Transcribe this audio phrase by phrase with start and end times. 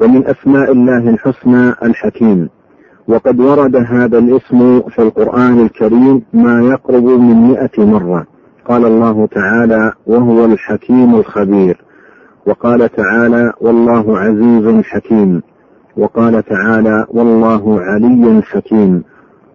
[0.00, 2.48] ومن أسماء الله الحسنى الحكيم.
[3.08, 8.26] وقد ورد هذا الاسم في القرآن الكريم ما يقرب من مئة مرة.
[8.64, 11.84] قال الله تعالى وهو الحكيم الخبير
[12.46, 15.42] وقال تعالى والله عزيز حكيم
[15.96, 19.02] وقال تعالى والله علي حكيم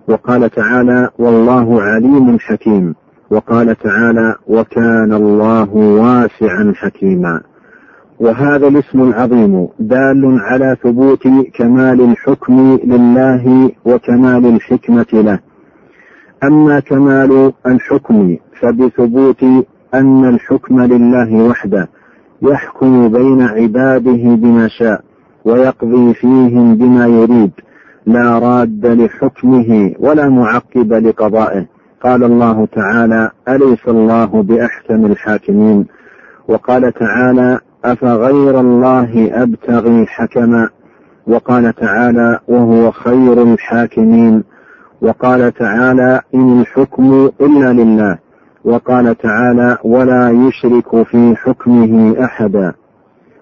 [0.08, 2.95] وقال تعالى والله عليم حكيم
[3.31, 7.41] وقال تعالى وكان الله واسعا حكيما
[8.20, 15.40] وهذا الاسم العظيم دال على ثبوت كمال الحكم لله وكمال الحكمة له.
[16.44, 19.44] أما كمال الحكم فبثبوت
[19.94, 21.89] أن الحكم لله وحده
[22.42, 25.02] يحكم بين عباده بما شاء
[25.45, 27.52] ويقضي فيهم بما يريد
[28.06, 31.66] لا راد لحكمه ولا معقب لقضائه.
[32.04, 35.86] قال الله تعالى أليس الله بأحكم الحاكمين؟
[36.48, 37.59] وقال تعالى
[37.91, 40.69] أفغير الله أبتغي حكما
[41.28, 44.44] وقال تعالى وهو خير الحاكمين
[45.02, 48.17] وقال تعالى إن الحكم إلا لله
[48.66, 52.73] وقال تعالى ولا يشرك في حكمه أحدا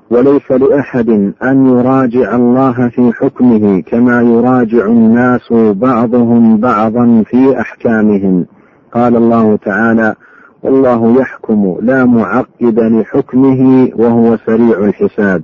[0.09, 1.09] وليس لأحد
[1.44, 8.45] أن يراجع الله في حكمه كما يراجع الناس بعضهم بعضا في أحكامهم.
[8.94, 10.16] قال الله تعالى
[10.64, 15.42] والله يحكم لا معقب لحكمه وهو سريع الحساب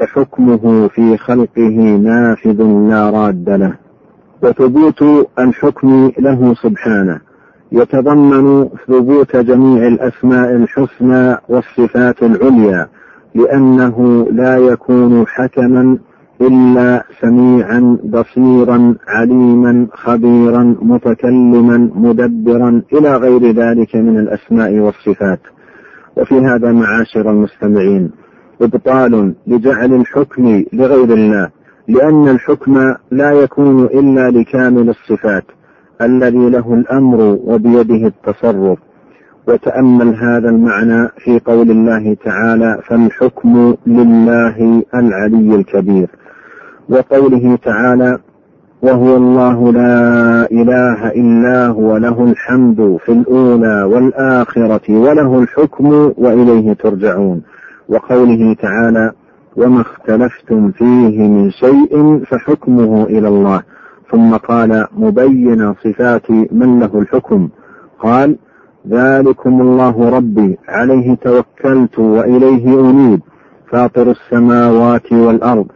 [0.00, 3.74] فحكمه في خلقه نافذ لا راد له.
[4.42, 5.02] وثبوت
[5.38, 7.20] الحكم له سبحانه
[7.72, 12.88] يتضمن ثبوت جميع الأسماء الحسنى والصفات العليا
[13.34, 15.98] لأنه لا يكون حكما
[16.40, 25.40] إلا سميعا بصيرا عليما خبيرا متكلما مدبرا إلى غير ذلك من الأسماء والصفات.
[26.16, 28.10] وفي هذا معاشر المستمعين
[28.62, 31.48] إبطال لجعل الحكم لغير الله
[31.88, 35.44] لأن الحكم لا يكون إلا لكامل الصفات
[36.02, 38.78] الذي له الأمر وبيده التصرف.
[39.48, 46.08] وتأمل هذا المعنى في قول الله تعالى فالحكم لله العلي الكبير
[46.90, 48.18] وقوله تعالى
[48.82, 57.42] وهو الله لا إله إلا هو له الحمد في الأولى والآخرة وله الحكم وإليه ترجعون.
[57.88, 59.12] وقوله تعالى
[59.56, 63.62] وما اختلفتم فيه من شيء فحكمه إلى الله.
[64.12, 67.48] ثم قال مبين صفات من له الحكم.
[67.98, 68.36] قال
[68.88, 73.20] ذلكم الله ربي عليه توكلت وإليه أنيب.
[73.70, 75.66] فاطر السماوات والأرض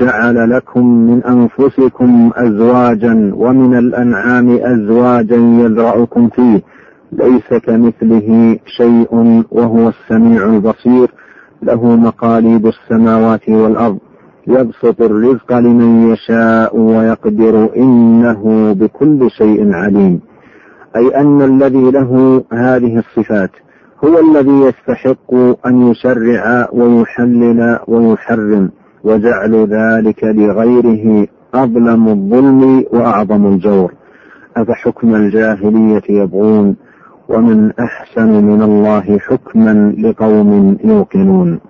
[0.00, 6.62] جعل لكم من أنفسكم أزواجا ومن الأنعام أزواجا يذرأكم فيه.
[7.12, 11.10] ليس كمثله شيء وهو السميع البصير.
[11.62, 13.98] له مقاليد السماوات والأرض.
[14.46, 20.20] يبسط الرزق لمن يشاء ويقدر إنه بكل شيء عليم.
[20.96, 23.50] أي أن الذي له هذه الصفات
[24.04, 25.34] هو الذي يستحق
[25.66, 28.70] أن يشرع ويحلل ويحرم.
[29.04, 33.92] وجعل ذلك لغيره أظلم الظلم وأعظم الجور.
[34.56, 36.76] أفحكم الجاهلية يبغون
[37.28, 41.60] ومن أحسن من الله حكما لقوم يوقنون.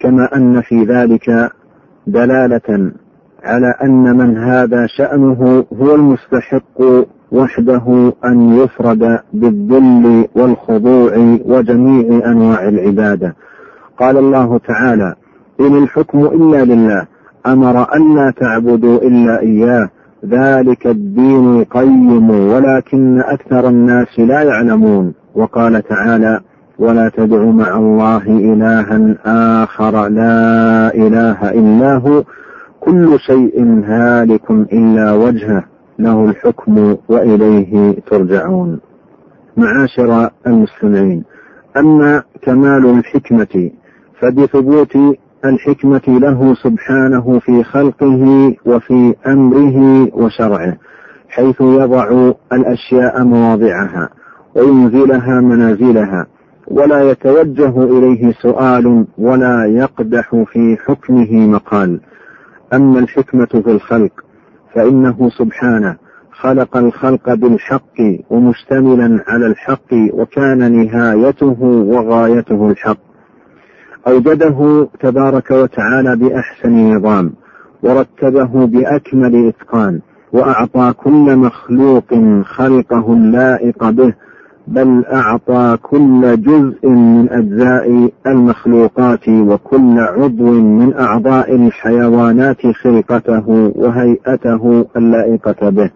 [0.00, 1.50] كما أن في ذلك
[2.06, 2.92] دلالة
[3.44, 13.34] على أن من هذا شأنه هو المستحق وحده أن يفرد بالذل والخضوع وجميع أنواع العبادة.
[13.98, 15.14] قال الله تعالى
[15.60, 17.06] إن الحكم إلا لله
[17.46, 19.90] أمر ألا تعبدوا إلا إياه.
[20.26, 25.14] ذلك الدين القيم ولكن أكثر الناس لا يعلمون.
[25.34, 26.40] وقال تعالى
[26.78, 29.16] ولا تدع مع الله إلها
[29.62, 32.22] آخر لا إله إلا هو.
[32.80, 35.64] كل شيء هالك إلا وجهه.
[35.98, 38.80] له الحكم وإليه ترجعون.
[39.56, 41.24] معاشر المستمعين
[41.76, 43.70] أما كمال الحكمة
[44.20, 44.96] فبثبوت
[45.44, 50.76] الحكمة له سبحانه في خلقه وفي أمره وشرعه
[51.28, 54.08] حيث يضع الأشياء مواضعها
[54.56, 56.26] وينزلها منازلها
[56.68, 62.00] ولا يتوجه إليه سؤال ولا يقدح في حكمه مقال.
[62.74, 64.12] أما الحكمة في الخلق
[64.74, 65.96] فإنه سبحانه
[66.30, 68.00] خلق الخلق بالحق
[68.30, 73.11] ومشتملا على الحق وكان نهايته وغايته الحق.
[74.08, 77.32] أوجده تبارك وتعالى بأحسن نظام
[77.82, 80.00] ورتبه بأكمل إتقان
[80.32, 82.14] وأعطى كل مخلوق
[82.44, 84.14] خلقه اللائق به
[84.68, 95.70] بل أعطى كل جزء من أجزاء المخلوقات وكل عضو من أعضاء الحيوانات خلقته وهيئته اللائقة
[95.70, 95.90] به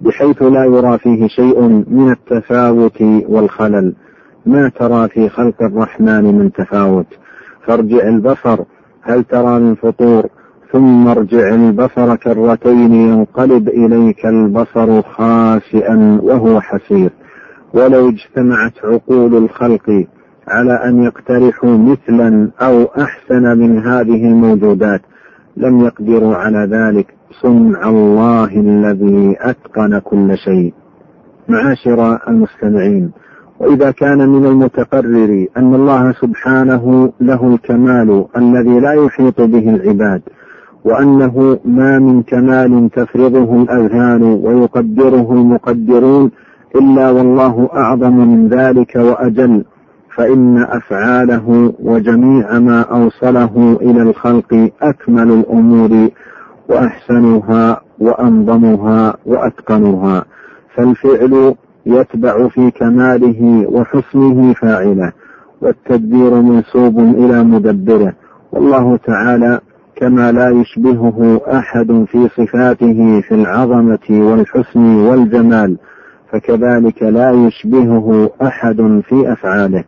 [0.00, 3.94] بحيث لا يرى فيه شيء من التفاوت والخلل.
[4.46, 7.06] ما ترى في خلق الرحمن من تفاوت.
[7.66, 8.58] فارجع البصر
[9.02, 10.26] هل ترى من فطور؟
[10.72, 17.10] ثم ارجع البصر كرتين ينقلب إليك البصر خاسئا وهو حسير.
[17.74, 20.06] ولو اجتمعت عقول الخلق
[20.48, 25.00] على أن يقترحوا مثلا أو أحسن من هذه الموجودات
[25.56, 27.14] لم يقدروا على ذلك.
[27.42, 30.74] صنع الله الذي أتقن كل شيء.
[31.48, 33.10] معاشر المستمعين
[33.60, 40.22] وإذا كان من المتقرر أن الله سبحانه له الكمال الذي لا يحيط به العباد
[40.84, 46.30] وأنه ما من كمال تفرضه الأذهان ويقدره المقدرون
[46.76, 49.64] إلا والله أعظم من ذلك وأجل
[50.16, 56.08] فإن أفعاله وجميع ما أوصله إلى الخلق أكمل الأمور
[56.68, 60.24] وأحسنها وأنظمها وأتقنها.
[60.74, 61.54] فالفعل
[61.86, 65.12] يتبع في كماله وحسنه فاعله
[65.62, 68.12] والتدبير منسوب إلى مدبره.
[68.52, 69.60] والله تعالى
[69.96, 75.76] كما لا يشبهه أحد في صفاته في العظمة والحسن والجمال
[76.32, 79.84] فكذلك لا يشبهه أحد في أفعاله.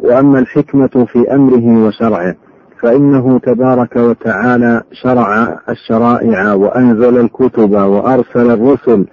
[0.00, 2.34] وأما الحكمة في أمره وشرعه
[2.82, 9.06] فإنه تبارك وتعالى شرع الشرائع وأنزل الكتب وأرسل الرسل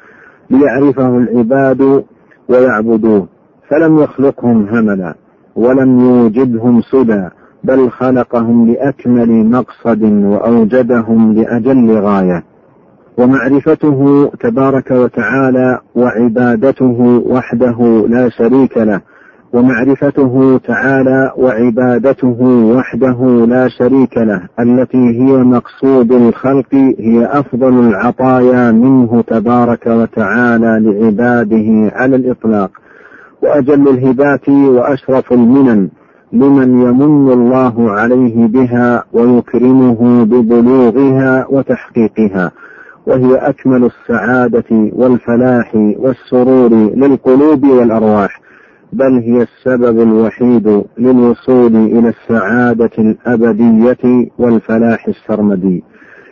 [0.54, 2.04] ليعرفه العباد
[2.50, 3.28] ويعبدوه
[3.70, 5.16] فلم يخلقهم هملا
[5.56, 7.28] ولم يوجدهم سدى
[7.64, 12.44] بل خلقهم لأكمل مقصد وأوجدهم لأجل غاية.
[13.18, 19.02] ومعرفته تبارك وتعالى وعبادته وحده لا شريك له
[19.54, 22.42] ومعرفته تعالى وعبادته
[22.78, 31.92] وحده لا شريك له التي هي مقصود الخلق هي أفضل العطايا منه تبارك وتعالى لعباده
[31.96, 32.72] على الإطلاق.
[33.44, 35.90] وأجل الهبات وأشرف المنن
[36.34, 42.52] لمن يمن الله عليه بها ويكرمه ببلوغها وتحقيقها.
[43.08, 48.44] وهي أكمل السعادة والفلاح والسرور للقلوب والأرواح.
[48.94, 55.84] بل هي السبب الوحيد للوصول إلى السعادة الأبدية والفلاح السرمدي.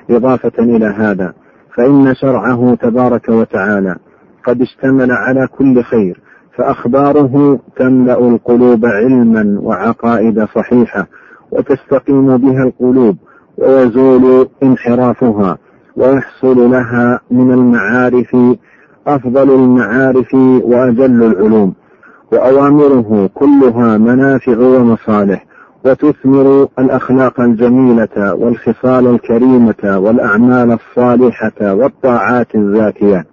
[0.09, 1.33] إضافة إلى هذا
[1.77, 3.95] فإن شرعه تبارك وتعالى
[4.47, 6.19] قد اشتمل على كل خير
[6.57, 11.07] فأخباره تملأ القلوب علما وعقائد صحيحة
[11.51, 13.17] وتستقيم بها القلوب
[13.57, 15.57] ويزول انحرافها
[15.95, 18.35] ويحصل لها من المعارف
[19.07, 21.73] أفضل المعارف وأجل العلوم.
[22.31, 25.45] وأوامره كلها منافع ومصالح
[25.85, 33.25] وتثمر الأخلاق الجميلة والخصال الكريمة والأعمال الصالحة والطاعات الزاكية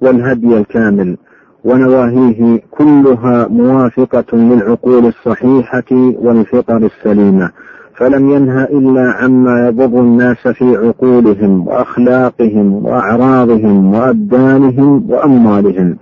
[0.00, 1.16] والهدي الكامل
[1.64, 7.50] ونواهيه كلها موافقة للعقول الصحيحة والفطر السليمة
[7.96, 15.96] فلم ينهى إلا عما يضر الناس في عقولهم وأخلاقهم وأعراضهم وأبدانهم وأموالهم.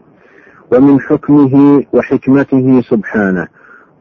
[0.72, 3.46] ومن حكمه وحكمته سبحانه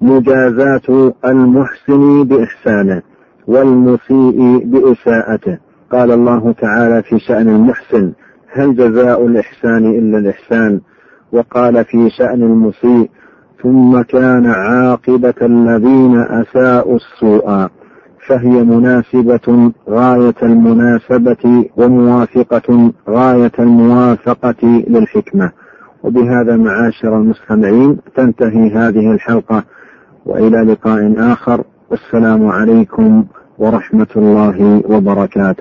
[0.01, 3.01] مجازاة المحسن بإحسانه
[3.47, 5.57] والمسيء بإساءته.
[5.91, 8.11] قال الله تعالى في شأن المحسن
[8.53, 10.81] هل جزاء الإحسان إلا الإحسان؟
[11.31, 13.09] وقال في شأن المسيء
[13.63, 17.67] ثم كان عاقبة الذين أساءوا السوء
[18.27, 25.51] فهي مناسبة غاية المناسبة وموافقة غاية الموافقة للحكمة.
[26.03, 29.63] وبهذا معاشر المستمعين تنتهي هذه الحلقة
[30.25, 33.25] وإلى لقاء آخر والسلام عليكم
[33.57, 35.59] ورحمة الله وبركاته.